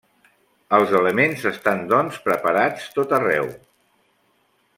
[0.77, 3.53] Els elements estan doncs preparats tot arreu.